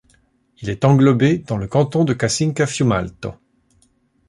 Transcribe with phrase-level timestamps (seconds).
[0.63, 3.35] Il est englobé dans le canton de Casinca-Fiumalto.